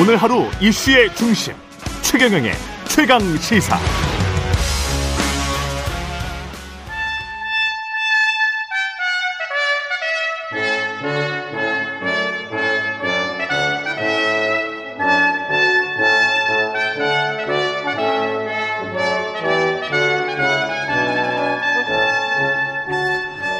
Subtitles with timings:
[0.00, 1.52] 오늘 하루 이슈의 중심
[2.00, 2.52] 최경영의
[2.88, 3.78] 최강 시사.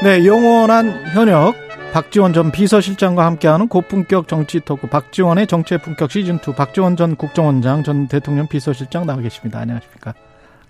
[0.01, 6.53] 네, 영원한 현역 박지원 전 비서실장과 함께하는 고품격 정치 토크 박지원의 정치의 품격 시즌 2
[6.55, 9.59] 박지원 전 국정원장 전 대통령 비서실장 나와 계십니다.
[9.59, 10.13] 안녕하십니까?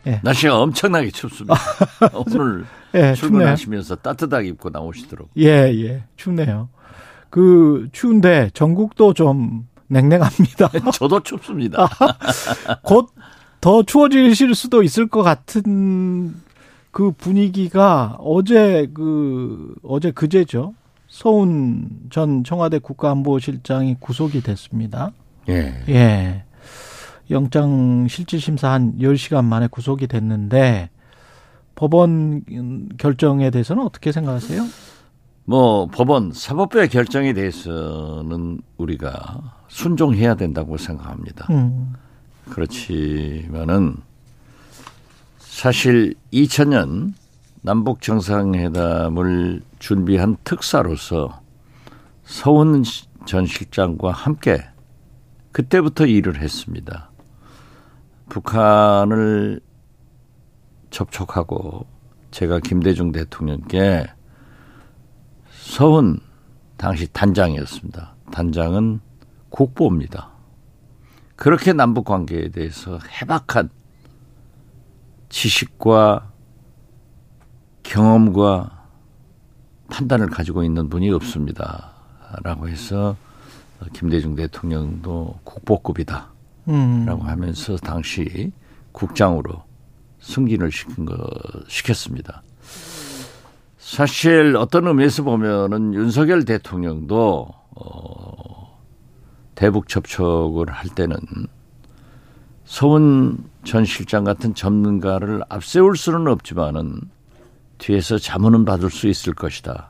[0.08, 0.20] 예.
[0.24, 1.56] 날씨가 엄청나게 춥습니다.
[2.14, 2.66] 오늘
[2.96, 5.32] 예, 출근하시면서 따뜻하게 입고 나오시더라고요.
[5.38, 6.04] 예, 예.
[6.18, 6.70] 춥네요.
[7.30, 10.70] 그 추운데 전국도 좀 냉랭합니다.
[10.92, 11.88] 저도 춥습니다.
[12.84, 13.10] 곧
[13.62, 16.34] 더 추워지실 수도 있을 것 같은
[16.90, 20.74] 그 분위기가 어제 그 어제 그제죠.
[21.12, 25.12] 서훈 전 청와대 국가안보실장이 구속이 됐습니다.
[25.50, 25.84] 예.
[25.90, 26.44] 예.
[27.30, 30.90] 영장 실질심사 한 10시간 만에 구속이 됐는데
[31.76, 32.44] 법원
[32.98, 34.64] 결정에 대해서는 어떻게 생각하세요?
[35.44, 41.46] 뭐 법원 사법부의 결정에 대해서는 우리가 순종해야 된다고 생각합니다.
[41.50, 41.94] 음.
[42.50, 43.98] 그렇지만은
[45.40, 47.14] 사실 2000년
[47.64, 51.42] 남북 정상회담을 준비한 특사로서
[52.24, 52.84] 서훈
[53.26, 54.64] 전 실장과 함께
[55.52, 57.12] 그때부터 일을 했습니다.
[58.30, 59.62] 북한을
[60.90, 61.86] 접촉하고
[62.32, 64.08] 제가 김대중 대통령께
[65.52, 66.20] 서훈
[66.78, 68.16] 당시 단장이었습니다.
[68.32, 69.02] 단장은
[69.50, 70.32] 국보입니다.
[71.36, 73.70] 그렇게 남북 관계에 대해서 해박한
[75.30, 76.31] 지식과
[77.92, 78.86] 경험과
[79.90, 81.92] 판단을 가지고 있는 분이 없습니다.
[82.42, 83.18] 라고 해서
[83.92, 86.32] 김대중 대통령도 국보급이다.
[86.70, 87.04] 음.
[87.06, 88.54] 라고 하면서 당시
[88.94, 89.64] 국장으로
[90.22, 91.18] 승진을 시킨 거,
[91.68, 92.44] 시켰습니다.
[93.78, 98.80] 사실 어떤 의미에서 보면은 윤석열 대통령도, 어,
[99.56, 101.18] 대북 접촉을 할 때는
[102.64, 107.02] 서훈 전 실장 같은 전문가를 앞세울 수는 없지만은
[107.82, 109.90] 뒤에서 자문은 받을 수 있을 것이다.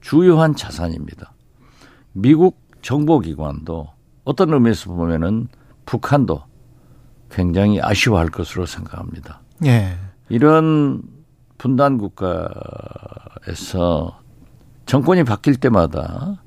[0.00, 1.34] 주요한 자산입니다.
[2.12, 3.88] 미국 정보기관도
[4.24, 5.48] 어떤 의미에서 보면은
[5.84, 6.44] 북한도
[7.30, 9.40] 굉장히 아쉬워할 것으로 생각합니다.
[9.64, 9.96] 예.
[10.28, 11.02] 이런
[11.58, 12.50] 분단 국가에서
[14.86, 16.42] 정권이 바뀔 때마다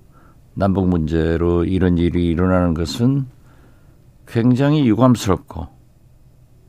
[0.53, 3.27] 남북 문제로 이런 일이 일어나는 것은
[4.27, 5.67] 굉장히 유감스럽고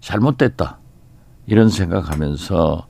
[0.01, 0.81] 잘못됐다.
[1.47, 2.89] 이런 생각하면서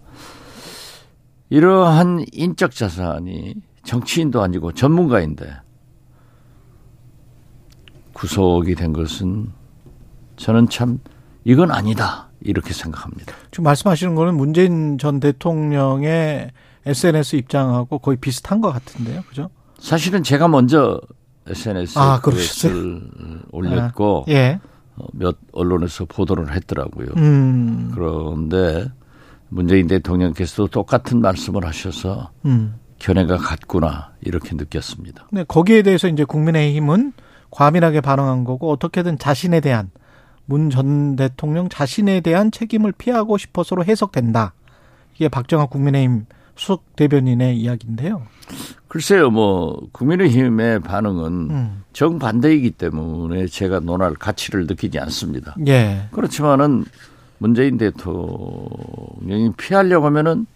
[1.51, 5.61] 이러한 인적 자산이 정치인도 아니고 전문가인데
[8.13, 9.53] 구속이 된 것은
[10.37, 10.99] 저는 참
[11.45, 13.33] 이건 아니다 이렇게 생각합니다.
[13.51, 16.51] 지금 말씀하시는 거는 문재인 전 대통령의
[16.85, 19.51] SNS 입장하고 거의 비슷한 것 같은데요, 그죠?
[19.79, 21.01] 사실은 제가 먼저
[21.47, 23.03] SNS에 아, 글을
[23.51, 24.61] 올렸고 아, 예.
[24.97, 27.09] 어, 몇 언론에서 보도를 했더라고요.
[27.17, 27.91] 음.
[27.95, 28.87] 그런데
[29.49, 32.75] 문재인 대통령께서도 똑같은 말씀을 하셔서 음.
[32.99, 35.29] 견해가 같구나 이렇게 느꼈습니다.
[35.33, 37.13] 네, 거기에 대해서 이제 국민의힘은
[37.51, 39.91] 과민하게 반응한 거고 어떻게든 자신에 대한
[40.47, 44.55] 문 전 대통령 자신에 대한 책임을 피하고 싶어서로 해석된다.
[45.15, 48.23] 이게 박정학 국민의힘 수석 대변인의 이야기인데요.
[48.89, 51.83] 글쎄요, 뭐 국민의힘의 반응은 음.
[51.93, 55.57] 정반대이기 때문에 제가 논할 가치를 느끼지 않습니다.
[55.67, 56.09] 예.
[56.13, 56.85] 그렇지만은
[57.39, 60.47] 문재인 대통령이 피하려고 하면은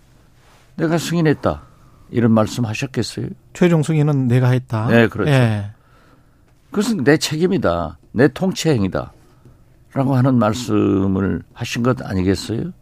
[0.76, 1.62] 내가 승인했다.
[2.10, 3.28] 이런 말씀 하셨겠어요?
[3.52, 4.86] 최종 승인은 내가 했다.
[4.88, 5.30] 네, 그렇죠.
[5.30, 5.70] 예.
[6.70, 7.98] 그것은 내 책임이다.
[8.12, 9.12] 내 통치 행위다.
[9.92, 12.72] 라고 하는 말씀을 하신 것 아니겠어요?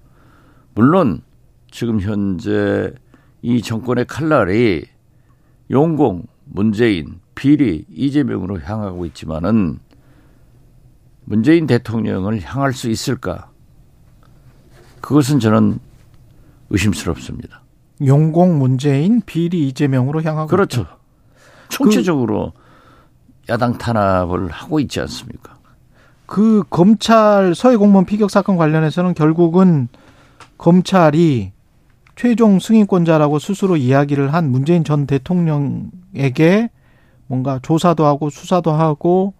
[0.74, 1.22] 물론
[1.70, 2.92] 지금 현재
[3.40, 4.84] 이 정권의 칼날이
[5.70, 9.78] 용공, 문재인, 비리, 이재명으로 향하고 있지만은
[11.24, 13.50] 문재인 대통령을 향할 수 있을까?
[15.00, 15.78] 그것은 저는
[16.70, 17.62] 의심스럽습니다.
[18.04, 20.82] 용공, 문재인, 비리, 이재명으로 향하고 그렇죠.
[20.82, 20.96] 있다.
[21.68, 25.58] 총체적으로 그, 야당 탄압을 하고 있지 않습니까?
[26.26, 29.88] 그 검찰 서해 공무원 피격 사건 관련해서는 결국은
[30.58, 31.52] 검찰이
[32.16, 36.68] 최종 승인권자라고 스스로 이야기를 한 문재인 전 대통령에게
[37.26, 39.34] 뭔가 조사도 하고 수사도 하고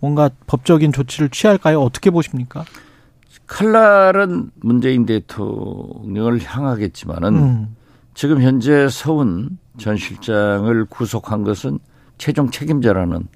[0.00, 1.80] 뭔가 법적인 조치를 취할까요?
[1.80, 2.64] 어떻게 보십니까?
[3.52, 7.76] 칼날은 문재인 대통령을 향하겠지만은 음.
[8.14, 11.78] 지금 현재 서훈 전 실장을 구속한 것은
[12.16, 13.28] 최종 책임자라는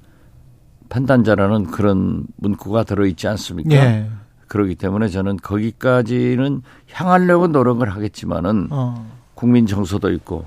[0.88, 3.74] 판단자라는 그런 문구가 들어있지 않습니까?
[3.74, 4.08] 예.
[4.48, 9.06] 그렇기 때문에 저는 거기까지는 향하려고 노력을 하겠지만은 어.
[9.34, 10.46] 국민 정서도 있고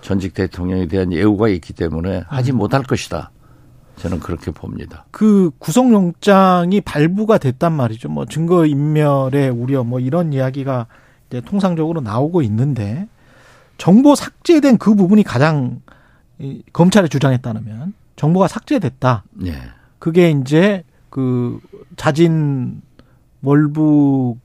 [0.00, 2.56] 전직 대통령에 대한 예우가 있기 때문에 하지 음.
[2.56, 3.30] 못할 것이다.
[3.96, 5.06] 저는 그렇게 봅니다.
[5.10, 8.08] 그 구속영장이 발부가 됐단 말이죠.
[8.08, 10.86] 뭐 증거 인멸의 우려 뭐 이런 이야기가
[11.28, 13.08] 이제 통상적으로 나오고 있는데
[13.78, 15.80] 정보 삭제된 그 부분이 가장
[16.38, 19.24] 이 검찰의 주장에 따르면 정보가 삭제됐다.
[19.46, 19.54] 예.
[19.98, 21.60] 그게 이제 그
[21.96, 22.82] 자진
[23.42, 24.36] 월북이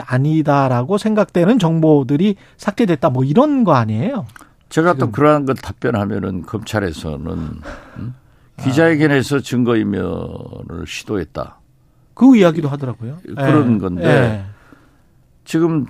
[0.00, 3.10] 아니다라고 생각되는 정보들이 삭제됐다.
[3.10, 4.26] 뭐 이런 거 아니에요?
[4.68, 5.12] 제가 또 지금.
[5.12, 7.60] 그러한 걸 답변하면은 검찰에서는 음?
[8.62, 11.60] 기자회견에서 증거인멸을 시도했다.
[12.14, 13.18] 그 이야기도 하더라고요.
[13.24, 13.78] 그런 예.
[13.78, 14.44] 건데 예.
[15.44, 15.86] 지금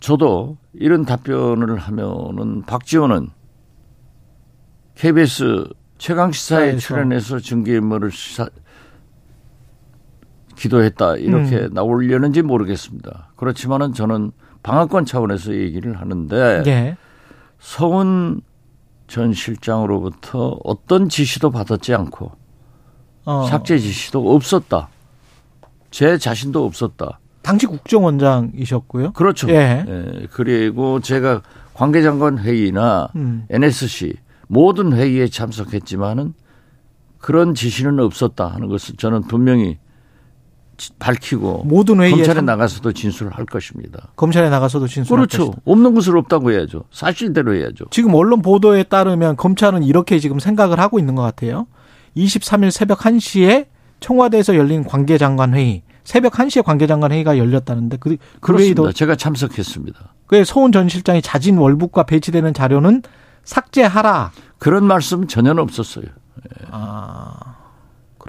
[0.00, 3.28] 저도 이런 답변을 하면은 박지원은
[4.96, 5.68] KBS
[5.98, 6.76] 최강 시사에.
[6.76, 8.48] 출연해서 증거인멸을 시사
[10.56, 11.70] 기도했다 이렇게 음.
[11.72, 13.30] 나오려는지 모르겠습니다.
[13.36, 14.32] 그렇지만은 저는
[14.64, 16.96] 방어권 차원에서 얘기를 하는데 예.
[17.60, 18.40] 서훈
[19.08, 22.30] 전 실장으로부터 어떤 지시도 받았지 않고
[23.24, 23.46] 어.
[23.48, 24.88] 삭제 지시도 없었다.
[25.90, 27.18] 제 자신도 없었다.
[27.42, 29.12] 당시 국정원장이셨고요.
[29.12, 29.48] 그렇죠.
[29.50, 29.84] 예.
[29.88, 33.46] 예, 그리고 제가 관계장관 회의나 음.
[33.48, 34.14] NSC
[34.48, 36.34] 모든 회의에 참석했지만은
[37.18, 39.78] 그런 지시는 없었다 하는 것을 저는 분명히 지-
[40.98, 44.08] 밝히고 모든 회의에 검찰에 참- 나가서도 진술을 할 것입니다.
[44.16, 45.46] 검찰에 나가서도 진술할 그렇죠.
[45.50, 45.62] 것이다.
[45.64, 46.84] 없는 것을 없다고 해야죠.
[46.90, 47.86] 사실대로 해야죠.
[47.90, 51.66] 지금 언론 보도에 따르면 검찰은 이렇게 지금 생각을 하고 있는 것 같아요.
[52.16, 53.66] 23일 새벽 1시에
[54.00, 58.56] 청와대에서 열린 관계장관 회의, 새벽 1시에 관계장관 회의가 열렸다는데 그, 그.
[58.58, 60.14] 회의도 제가 참석했습니다.
[60.26, 63.02] 그 서훈 전 실장이 자진 월북과 배치되는 자료는
[63.44, 64.30] 삭제하라.
[64.58, 66.04] 그런 말씀 전혀 없었어요.
[66.70, 67.56] 아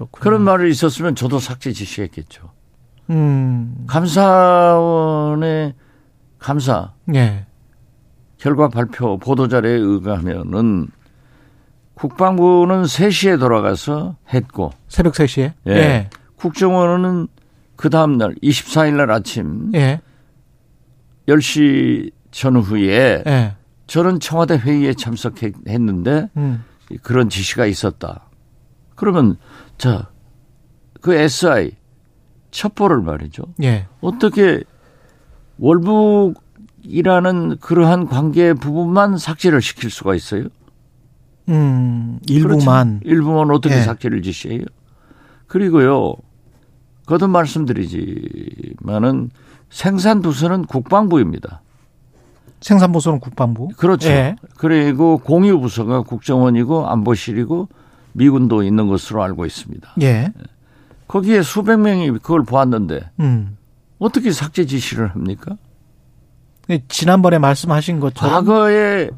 [0.05, 0.23] 그렇군요.
[0.23, 2.51] 그런 말이 있었으면 저도 삭제 지시했겠죠.
[3.09, 5.73] 음, 감사원의
[6.37, 7.45] 감사 예,
[8.37, 10.87] 결과 발표 보도 자료에 의하면은
[11.95, 15.53] 국방부는 3시에 돌아가서 했고 새벽 3시에.
[15.67, 15.71] 예.
[15.71, 17.27] 예, 국정원은
[17.75, 20.01] 그 다음 날 24일 날 아침 예,
[21.27, 23.55] 10시 전후에 예.
[23.87, 26.63] 저는 청와대 회의에 참석했는데 음,
[27.01, 28.29] 그런 지시가 있었다.
[28.95, 29.37] 그러면
[29.79, 30.09] 자,
[31.01, 31.71] 그 SI
[32.51, 33.41] 첩보를 말이죠.
[33.63, 33.87] 예.
[34.01, 34.61] 어떻게
[35.57, 40.43] 월북이라는 그러한 관계 부분만 삭제를 시킬 수가 있어요?
[41.47, 42.99] 음, 일부만.
[42.99, 43.15] 그렇죠.
[43.15, 43.81] 일부만 어떻게 예.
[43.81, 44.65] 삭제를 지시해요?
[45.47, 46.13] 그리고요,
[47.05, 49.31] 거듭 말씀드리지만은
[49.69, 51.61] 생산 부서는 국방부입니다.
[52.61, 53.69] 생산보수는 국방부.
[53.77, 54.09] 그렇죠.
[54.09, 54.35] 예.
[54.57, 57.69] 그리고 공유 부서가 국정원이고 안보실이고
[58.13, 59.93] 미군도 있는 것으로 알고 있습니다.
[60.01, 60.31] 예.
[61.07, 63.57] 거기에 수백 명이 그걸 보았는데 음.
[63.97, 65.57] 어떻게 삭제 지시를 합니까?
[66.87, 69.09] 지난번에 말씀하신 것처럼 과거에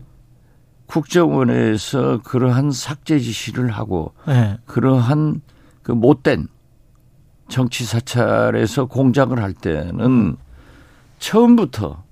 [0.85, 4.57] 국정원에서 그러한 삭제 지시를 하고 예.
[4.65, 5.41] 그러한
[5.83, 6.47] 그 못된
[7.49, 10.37] 정치 사찰에서 공작을 할 때는
[11.19, 12.03] 처음부터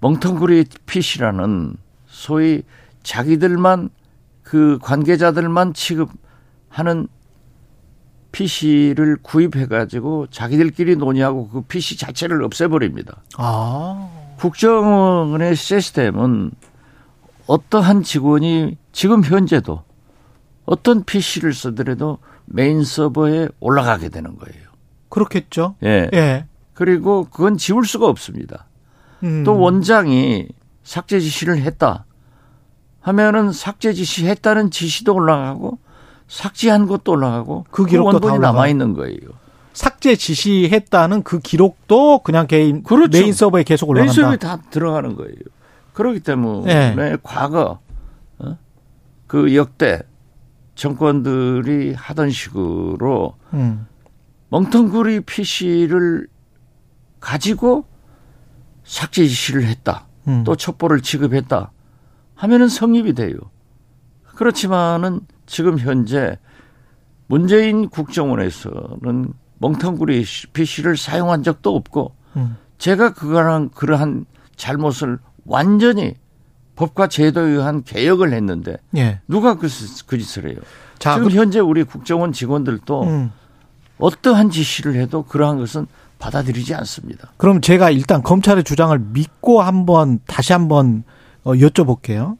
[0.00, 1.76] 멍텅구리 핏이라는
[2.06, 2.62] 소위
[3.02, 3.90] 자기들만
[4.46, 7.08] 그 관계자들만 취급하는
[8.30, 13.22] PC를 구입해 가지고 자기들끼리 논의하고 그 PC 자체를 없애버립니다.
[13.38, 14.08] 아.
[14.38, 16.52] 국정원의 시스템은
[17.48, 19.82] 어떠한 직원이 지금 현재도
[20.64, 24.66] 어떤 PC를 쓰더라도 메인 서버에 올라가게 되는 거예요.
[25.08, 25.74] 그렇겠죠.
[25.82, 26.08] 예.
[26.12, 26.46] 예.
[26.72, 28.68] 그리고 그건 지울 수가 없습니다.
[29.24, 29.42] 음.
[29.42, 30.46] 또 원장이
[30.84, 32.05] 삭제 지시를 했다
[33.06, 35.78] 하면은 삭제 지시했다는 지시도 올라가고
[36.26, 38.40] 삭제한 것도 올라가고 그 기록도 올라가요?
[38.40, 39.16] 남아 있는 거예요.
[39.72, 43.16] 삭제 지시했다는 그 기록도 그냥 개인 그렇죠.
[43.16, 44.12] 메인 서버에 계속 올라간다.
[44.12, 45.36] 메인 서버에 다 들어가는 거예요.
[45.92, 47.16] 그렇기 때문에 네.
[47.22, 47.78] 과거
[48.40, 48.58] 어?
[49.28, 50.02] 그 역대
[50.74, 53.86] 정권들이 하던 식으로 음.
[54.48, 56.26] 멍텅구리 PC를
[57.20, 57.84] 가지고
[58.82, 60.08] 삭제 지시를 했다.
[60.26, 60.42] 음.
[60.42, 61.70] 또 첩보를 지급했다.
[62.36, 63.36] 하면은 성립이 돼요.
[64.34, 66.38] 그렇지만은 지금 현재
[67.26, 72.56] 문재인 국정원에서는 멍텅구리 PC를 사용한 적도 없고 음.
[72.78, 74.26] 제가 그거랑 그러한
[74.56, 76.14] 잘못을 완전히
[76.76, 79.20] 법과 제도에 의한 개혁을 했는데 예.
[79.26, 80.58] 누가 그, 짓- 그 짓을 해요?
[80.98, 83.32] 자, 지금 그- 현재 우리 국정원 직원들도 음.
[83.98, 85.86] 어떠한 지시를 해도 그러한 것은
[86.18, 87.32] 받아들이지 않습니다.
[87.38, 91.02] 그럼 제가 일단 검찰의 주장을 믿고 한번 다시 한번
[91.46, 92.36] 어, 여쭤볼게요.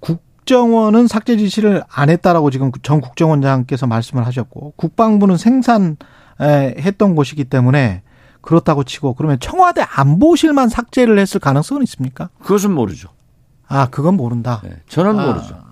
[0.00, 8.02] 국정원은 삭제 지시를 안 했다라고 지금 전 국정원장께서 말씀을 하셨고 국방부는 생산했던 곳이기 때문에
[8.40, 12.30] 그렇다고 치고 그러면 청와대 안보실만 삭제를 했을 가능성은 있습니까?
[12.40, 13.10] 그것은 모르죠.
[13.68, 14.62] 아, 그건 모른다.
[14.64, 15.26] 네, 저는 아.
[15.26, 15.62] 모르죠.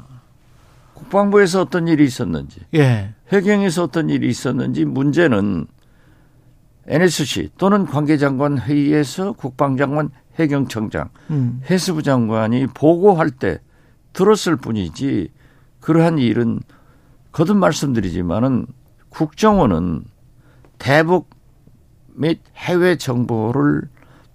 [0.95, 3.15] 국방부에서 어떤 일이 있었는지, 예.
[3.33, 5.67] 해경에서 어떤 일이 있었는지 문제는
[6.87, 11.61] NSC 또는 관계장관 회의에서 국방장관, 해경청장, 음.
[11.69, 13.59] 해수부 장관이 보고할 때
[14.13, 15.31] 들었을 뿐이지
[15.81, 16.61] 그러한 일은
[17.33, 18.67] 거듭 말씀드리지만은
[19.09, 20.05] 국정원은
[20.79, 21.31] 대북
[22.15, 23.83] 및 해외 정보를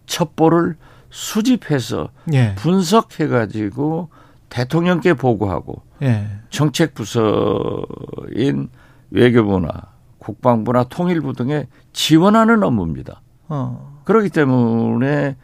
[0.06, 0.78] 첩보를
[1.10, 2.56] 수집해서 예.
[2.56, 4.10] 분석해 가지고
[4.50, 6.28] 대통령께 보고하고 예.
[6.50, 8.70] 정책 부서인
[9.12, 13.22] 외교부나 국방부나 통일부 등에 지원하는 업무입니다.
[13.48, 14.02] 어.
[14.06, 15.36] 그렇기 때문에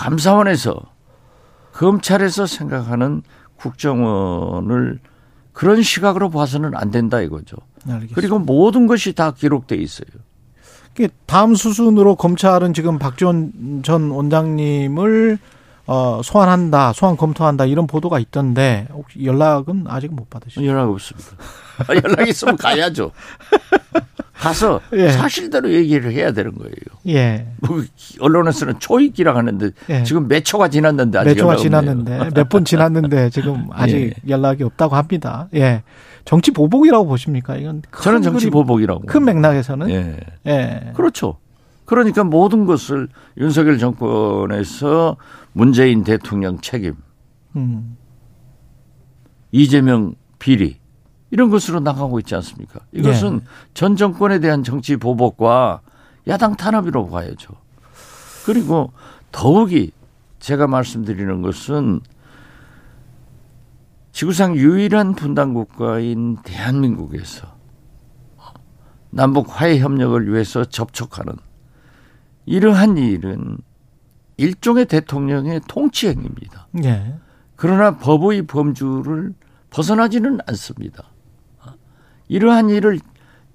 [0.00, 0.80] 감사원에서
[1.72, 3.22] 검찰에서 생각하는
[3.56, 4.98] 국정원을
[5.52, 7.56] 그런 시각으로 봐서는 안 된다 이거죠.
[7.86, 8.14] 알겠습니다.
[8.14, 10.08] 그리고 모든 것이 다 기록돼 있어요.
[11.26, 15.38] 다음 수순으로 검찰은 지금 박지원 전 원장님을
[15.86, 20.64] 어, 소환한다, 소환 검토한다 이런 보도가 있던데 혹시 연락은 아직 못 받으시죠?
[20.64, 21.28] 연락 없습니다.
[22.04, 23.12] 연락 있으면 가야죠.
[24.40, 25.10] 가서 예.
[25.10, 26.72] 사실대로 얘기를 해야 되는 거예요.
[27.08, 27.46] 예.
[27.60, 27.82] 뭐
[28.20, 30.02] 언론에서는 초입기라 하는데 예.
[30.02, 31.56] 지금 몇 초가 지났는데 아직 몇 초가.
[31.56, 34.12] 지났는데 몇 분 지났는데 지금 아직 예.
[34.28, 35.48] 연락이 없다고 합니다.
[35.54, 35.82] 예.
[36.24, 37.56] 정치 보복이라고 보십니까?
[37.56, 39.02] 이건 큰 저는 정치 보복이라고.
[39.06, 40.16] 큰 맥락에서는 예.
[40.46, 40.92] 예.
[40.94, 41.36] 그렇죠.
[41.84, 45.16] 그러니까 모든 것을 윤석열 정권에서
[45.52, 46.94] 문재인 대통령 책임,
[47.56, 47.96] 음.
[49.50, 50.78] 이재명 비리
[51.30, 52.80] 이런 것으로 나가고 있지 않습니까?
[52.92, 53.46] 이것은 예.
[53.74, 55.80] 전 정권에 대한 정치 보복과
[56.28, 57.54] 야당 탄압이라고 봐야죠.
[58.44, 58.92] 그리고
[59.32, 59.92] 더욱이
[60.40, 62.00] 제가 말씀드리는 것은
[64.12, 67.46] 지구상 유일한 분단 국가인 대한민국에서
[69.10, 71.34] 남북 화해 협력을 위해서 접촉하는
[72.46, 73.58] 이러한 일은
[74.36, 76.68] 일종의 대통령의 통치 행위입니다.
[76.84, 77.14] 예.
[77.56, 79.34] 그러나 법의 범주를
[79.68, 81.04] 벗어나지는 않습니다.
[82.30, 83.00] 이러한 일을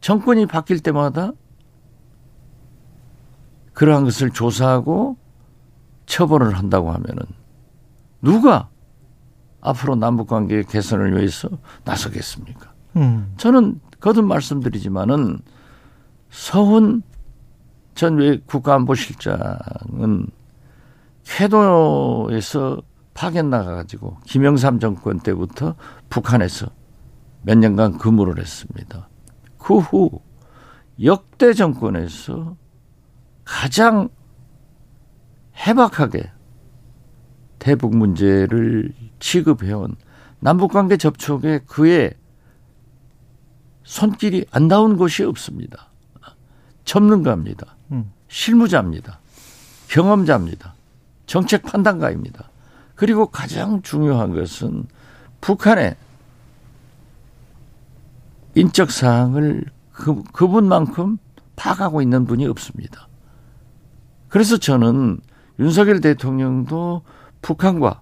[0.02, 1.32] 정권이 바뀔 때마다
[3.72, 5.16] 그러한 것을 조사하고
[6.06, 7.24] 처벌을 한다고 하면은
[8.22, 8.70] 누가
[9.62, 11.48] 앞으로 남북 관계 개선을 위해서
[11.86, 12.74] 나서겠습니까?
[12.98, 13.34] 음.
[13.38, 15.40] 저는 거듭 말씀드리지만은
[16.30, 17.02] 서훈
[17.96, 20.28] 전 외- 국가안보실장은
[21.24, 22.82] 캐도에서
[23.14, 25.76] 파견 나가가지고 김영삼 정권 때부터
[26.10, 26.68] 북한에서
[27.46, 29.08] 몇 년간 근무를 했습니다.
[29.58, 30.22] 그 후
[31.04, 32.56] 역대 정권에서
[33.44, 34.10] 가장
[35.58, 36.32] 해박하게
[37.60, 39.96] 대북 문제를 취급해온
[40.40, 42.14] 남북관계 접촉에 그의
[43.84, 45.90] 손길이 안 닿은 곳이 없습니다.
[46.86, 47.76] 전문가입니다.
[47.92, 48.12] 음.
[48.28, 49.20] 실무자입니다.
[49.88, 50.74] 경험자입니다.
[51.26, 52.50] 정책 판단가입니다.
[52.96, 54.86] 그리고 가장 중요한 것은
[55.42, 55.96] 북한의
[58.56, 61.18] 인적 사항을 그, 그분만큼
[61.56, 63.08] 파악하고 있는 분이 없습니다.
[64.28, 65.20] 그래서 저는
[65.60, 67.04] 윤석열 대통령도
[67.42, 68.02] 북한과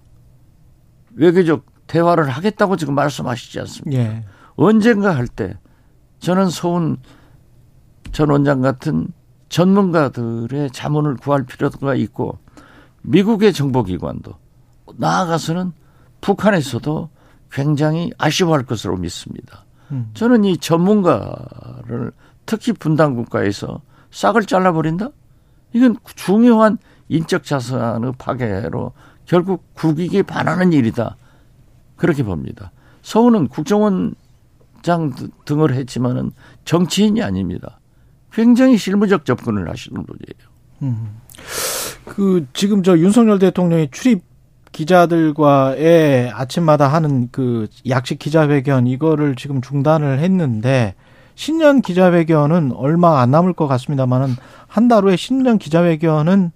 [1.14, 4.02] 외교적 대화를 하겠다고 지금 말씀하시지 않습니까?
[4.02, 4.24] 예.
[4.56, 5.56] 언젠가 할 때
[6.18, 6.96] 저는 서훈
[8.12, 9.08] 전 원장 같은
[9.48, 12.38] 전문가들의 자문을 구할 필요가 있고
[13.02, 14.32] 미국의 정보기관도
[14.96, 15.72] 나아가서는
[16.20, 17.10] 북한에서도
[17.50, 19.63] 굉장히 아쉬워할 것으로 믿습니다.
[19.90, 20.10] 음.
[20.14, 22.12] 저는 이 전문가를
[22.46, 25.10] 특히 분단 국가에서 싹을 잘라버린다?
[25.72, 28.92] 이건 중요한 인적 자산의 파괴로
[29.26, 31.16] 결국 국익에 반하는 일이다.
[31.96, 32.72] 그렇게 봅니다.
[33.02, 34.14] 서훈은 국정원장
[35.44, 36.32] 등을 했지만은
[36.64, 37.80] 정치인이 아닙니다.
[38.32, 40.50] 굉장히 실무적 접근을 하시는 분이에요.
[42.04, 44.22] 그 지금 저 윤석열 대통령이 출입
[44.74, 50.94] 기자들과의 아침마다 하는 그 약식 기자회견 이거를 지금 중단을 했는데
[51.36, 54.36] 신년 기자회견은 얼마 안 남을 것 같습니다만은
[54.68, 56.50] 한 달 후에 신년 기자회견은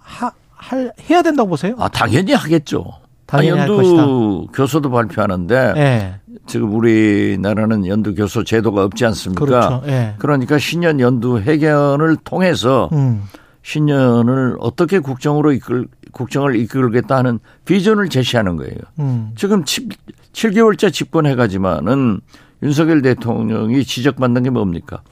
[0.00, 1.74] 하, 할, 해야 된다고 보세요?
[1.78, 2.84] 아, 당연히 하겠죠.
[3.26, 6.14] 당연히 아, 할 연두 교수도 발표하는데 예.
[6.46, 9.44] 지금 우리나라는 연두 교수 제도가 없지 않습니까?
[9.44, 9.82] 그렇죠.
[9.86, 10.14] 예.
[10.18, 13.22] 그러니까 신년 연두 회견을 통해서 음.
[13.62, 18.78] 신년을 어떻게 국정으로 이끌 국정을 이끌겠다 하는 비전을 제시하는 거예요.
[18.98, 19.32] 음.
[19.36, 19.88] 지금 7,
[20.32, 22.20] 7개월째 집권해가지만은
[22.62, 25.02] 윤석열 대통령이 지적받는 게 뭡니까?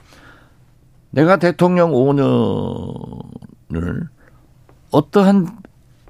[1.11, 4.07] 내가 대통령 5년을
[4.91, 5.47] 어떠한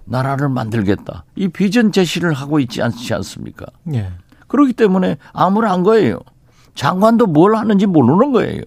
[0.05, 1.23] 나라를 만들겠다.
[1.35, 3.65] 이 비전 제시를 하고 있지 않지 않습니까?
[3.93, 4.11] 예.
[4.47, 6.19] 그렇기 때문에 암울한 거예요.
[6.75, 8.61] 장관도 뭘 하는지 모르는 거예요.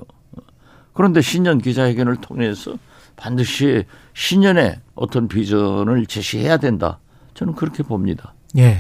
[0.93, 2.75] 그런데 신년 기자회견을 통해서
[3.17, 6.99] 반드시 신년에 어떤 비전을 제시해야 된다.
[7.35, 8.35] 저는 그렇게 봅니다.
[8.59, 8.79] 예.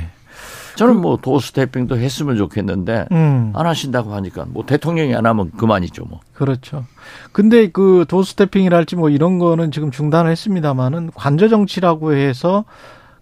[0.77, 3.53] 저는 뭐 도스태핑도 했으면 좋겠는데 음.
[3.55, 6.21] 안 하신다고 하니까 뭐 대통령이 안 하면 그만이죠 뭐.
[6.33, 6.85] 그렇죠.
[7.33, 12.65] 근데 그 도스태핑이랄지 뭐 이런 거는 지금 중단을 했습니다만은 관저 정치라고 해서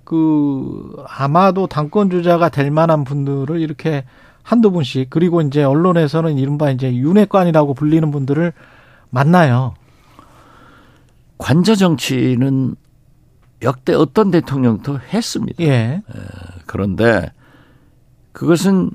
[0.05, 4.05] 그 아마도 당권 주자가 될 만한 분들을 이렇게
[4.43, 8.53] 한두 분씩 그리고 이제 언론에서는 이른바 이제 윤회관이라고 불리는 분들을
[9.11, 9.75] 만나요.
[11.41, 12.77] 관저 정치는
[13.63, 15.63] 역대 어떤 대통령도 했습니다.
[15.65, 16.03] 예.
[16.67, 17.33] 그런데
[18.33, 18.91] 그것은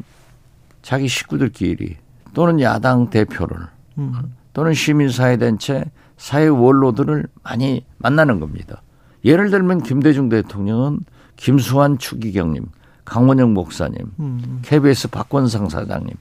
[0.83, 1.97] 자기 식구들끼리
[2.35, 3.57] 또는 야당 대표를
[3.97, 4.35] 음.
[4.53, 5.85] 또는 시민사회단체
[6.17, 8.81] 사회 원로들을 많이 만나는 겁니다.
[9.25, 10.99] 예를 들면 김대중 대통령은
[11.37, 12.67] 김수환 추기경님,
[13.05, 14.59] 강원영 목사님, 음.
[14.63, 16.13] KBS 박권상 사장님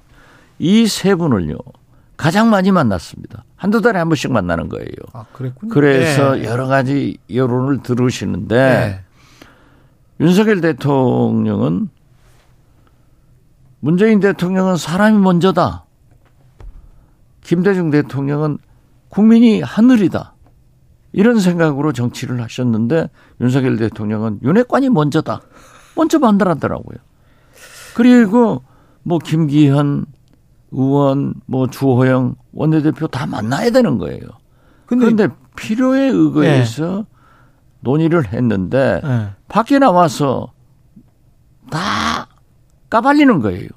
[0.59, 1.59] 이 세 분을요
[2.17, 3.45] 가장 많이 만났습니다.
[3.57, 4.89] 한두 달에 한 번씩 만나는 거예요.
[5.13, 5.25] 아.
[5.71, 6.45] 그래서 예.
[6.45, 9.05] 여러 가지 여론을 들으시는데 예.
[10.21, 11.89] 윤석열 대통령은
[13.81, 15.85] 문재인 대통령은 사람이 먼저다.
[17.43, 18.59] 김대중 대통령은
[19.09, 20.35] 국민이 하늘이다.
[21.13, 25.43] 이런 생각으로 정치를 하셨는데 윤석열 대통령은 윤핵관이 먼저다.
[25.97, 26.99] 먼저 만들었더라고요.
[27.95, 28.63] 그리고
[29.03, 30.07] 뭐 김기현
[30.75, 34.21] 의원, 뭐 주호영 원내대표 다 만나야 되는 거예요.
[34.87, 37.07] 근데 그런데 필요에 의거해서
[37.81, 39.29] 논의를 했는데 예.
[39.49, 40.53] 밖에 나와서
[41.71, 42.27] 다
[42.91, 43.69] 까발리는 거예요.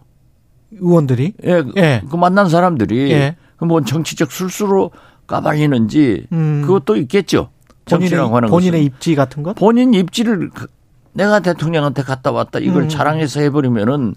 [0.71, 2.01] 의원들이 예, 예.
[2.09, 3.35] 그 만난 사람들이 예.
[3.57, 4.91] 그뭐 정치적 술수로
[5.27, 6.61] 까발리는지 음.
[6.65, 7.49] 그것도 있겠죠.
[7.85, 9.53] 정치라고 본인의, 하는 본인의 것은 입지 같은 것?
[9.55, 10.67] 본인 입지를 그-
[11.13, 12.89] 내가 대통령한테 갔다 왔다 이걸 음.
[12.89, 14.13] 자랑해서 해버리면은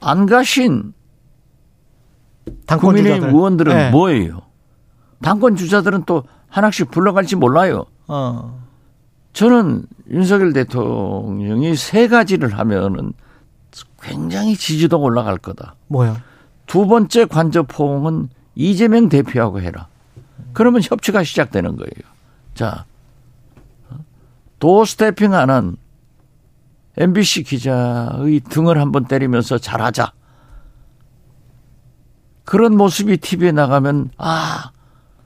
[0.00, 0.92] 안 가신
[2.66, 3.28] 당권 주자들.
[3.28, 3.90] 의원들은 예.
[3.90, 4.42] 뭐예요?
[5.22, 7.86] 당권 주자들은 또 하나씩 불러갈지 몰라요.
[8.08, 8.62] 어.
[9.32, 13.12] 저는 윤석열 대통령이 세 가지를 하면은
[14.00, 15.74] 굉장히 지지도가 올라갈 거다.
[15.88, 16.16] 뭐요?
[16.66, 19.88] 두 번째 관저포옹은 이재명 대표하고 해라.
[20.52, 22.12] 그러면 협치가 시작되는 거예요.
[22.54, 22.84] 자,
[24.58, 25.76] 도스태핑 안 한
[26.96, 30.12] MBC 기자의 등을 한번 때리면서 잘하자.
[32.44, 34.70] 그런 모습이 TV에 나가면 아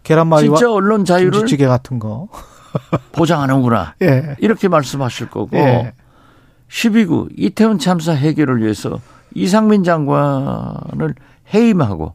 [0.03, 2.29] 계란말이와 진짜 언론 자유를 김치찌개 같은 거.
[3.13, 3.95] 보장하는구나.
[4.03, 4.37] 예.
[4.39, 5.93] 이렇게 말씀하실 거고 예.
[6.69, 9.01] 12구 이태원 참사 해결을 위해서
[9.35, 11.15] 이상민 장관을
[11.53, 12.15] 해임하고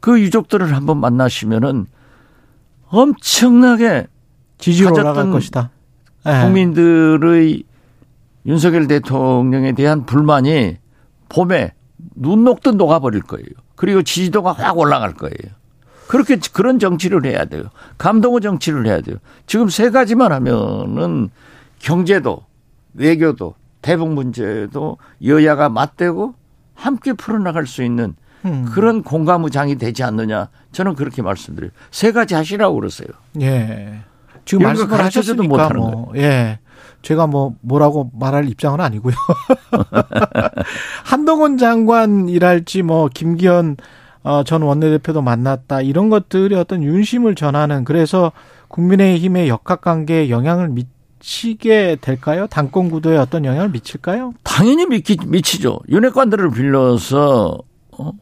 [0.00, 1.86] 그 유족들을 한번 만나시면은
[2.88, 4.06] 엄청나게
[4.58, 5.70] 지지율 올라갈 것이다.
[6.26, 6.44] 예.
[6.44, 7.62] 국민들의
[8.46, 10.78] 윤석열 대통령에 대한 불만이
[11.28, 11.72] 봄에
[12.14, 13.46] 눈 녹듯 녹아버릴 거예요.
[13.80, 15.54] 그리고 지지도가 확 올라갈 거예요.
[16.06, 17.62] 그렇게 그런 정치를 해야 돼요.
[17.96, 19.16] 감동의 정치를 해야 돼요.
[19.46, 21.30] 지금 세 가지만 하면은
[21.78, 22.44] 경제도
[22.92, 26.34] 외교도 대북 문제도 여야가 맞대고
[26.74, 28.66] 함께 풀어나갈 수 있는 음.
[28.70, 31.70] 그런 공감의장이 되지 않느냐 저는 그렇게 말씀드려요.
[31.90, 33.08] 세 가지 하시라고 그러세요.
[33.40, 34.00] 예.
[34.44, 36.58] 지금 말씀을 하셨으니까 못하는 뭐 예.
[37.02, 39.14] 제가 뭐 뭐라고 말할 입장은 아니고요.
[41.04, 43.76] 한동훈 장관이랄지 뭐 김기현
[44.22, 48.32] 어, 전 원내대표도 만났다 이런 것들이 어떤 윤심을 전하는 그래서
[48.68, 52.46] 국민의힘의 역학관계에 영향을 미치게 될까요?
[52.48, 54.34] 당권 구도에 어떤 영향을 미칠까요?
[54.42, 55.80] 당연히 미치, 미치죠.
[55.88, 57.58] 윤핵관들을 빌려서
[57.92, 58.12] 어?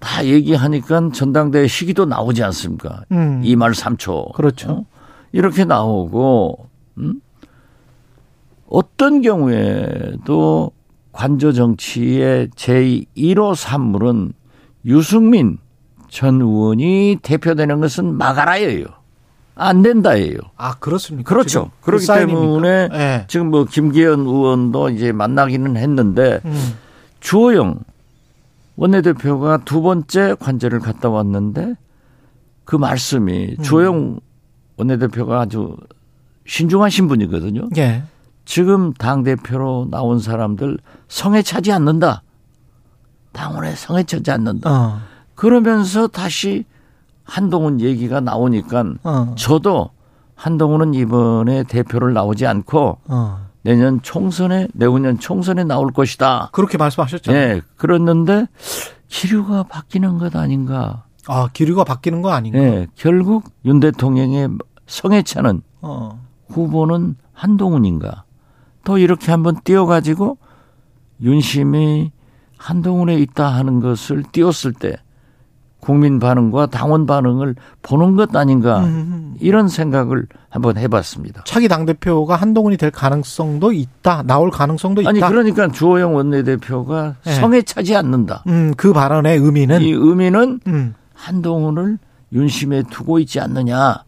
[0.00, 3.04] 다 얘기하니까 전당대회 시기도 나오지 않습니까?
[3.12, 3.42] 음.
[3.44, 4.32] 이말 3초.
[4.32, 4.86] 그렇죠.
[5.32, 6.66] 이렇게 나오고
[6.98, 7.20] 음?
[8.72, 10.72] 어떤 경우에도
[11.12, 14.32] 관저 정치의 제1호 산물은
[14.86, 15.58] 유승민
[16.08, 18.86] 전 의원이 대표되는 것은 막아라예요.
[19.54, 20.38] 안 된다예요.
[20.56, 21.28] 아 그렇습니까?
[21.28, 21.70] 그렇죠.
[21.80, 22.40] 그 그렇기 사인입니까?
[22.40, 23.24] 때문에 예.
[23.28, 26.74] 지금 뭐 김기현 의원도 이제 만나기는 했는데 음.
[27.20, 27.78] 주호영
[28.76, 31.74] 원내대표가 두 번째 관절을 갔다 왔는데
[32.64, 33.62] 그 말씀이 음.
[33.62, 34.20] 주호영
[34.78, 35.76] 원내대표가 아주
[36.46, 37.68] 신중하신 분이거든요.
[37.76, 38.04] 예.
[38.44, 40.78] 지금 당대표로 나온 사람들
[41.08, 42.22] 성에 차지 않는다.
[43.32, 44.70] 당원에 성에 차지 않는다.
[44.70, 45.00] 어.
[45.34, 46.64] 그러면서 다시
[47.24, 49.34] 한동훈 얘기가 나오니까 어.
[49.36, 49.90] 저도
[50.34, 53.46] 한동훈은 이번에 대표를 나오지 않고 어.
[53.62, 56.50] 내년 총선에 내후년 총선에 나올 것이다.
[56.52, 57.40] 그렇게 말씀하셨잖아요.
[57.40, 58.46] 예, 그랬는데
[59.08, 61.04] 기류가 바뀌는 것 아닌가.
[61.28, 62.58] 아 기류가 바뀌는 거 아닌가?
[62.58, 64.48] 예, 결국 윤 대통령의
[64.86, 66.20] 성에 차는 어.
[66.48, 68.24] 후보는 한동훈인가.
[68.84, 70.38] 또 이렇게 한번 띄워가지고
[71.20, 72.10] 윤심이
[72.58, 74.96] 한동훈에 있다 하는 것을 띄웠을 때
[75.80, 79.34] 국민 반응과 당원 반응을 보는 것 아닌가 음.
[79.40, 81.42] 이런 생각을 한번 해봤습니다.
[81.44, 84.22] 차기 당 대표가 한동훈이 될 가능성도 있다.
[84.22, 85.10] 나올 가능성도 있다.
[85.10, 87.34] 아니 그러니까 주호영 원내대표가 네.
[87.34, 88.44] 성에 차지 않는다.
[88.46, 91.98] 음, 그 발언의 의미는 이 의미는 음, 한동훈을
[92.32, 94.04] 윤심에 두고 있지 않느냐.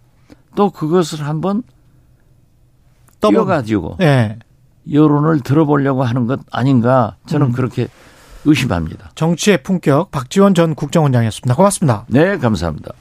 [0.54, 1.64] 또 그것을 한번
[3.20, 4.38] 떠보- 띄워가지고 예.
[4.90, 7.52] 여론을 들어보려고 하는 것 아닌가 저는 음.
[7.52, 7.88] 그렇게
[8.44, 9.10] 의심합니다.
[9.14, 11.54] 정치의 품격 박지원 전 국정원장이었습니다.
[11.54, 12.04] 고맙습니다.
[12.08, 12.92] 네, 감사합니다.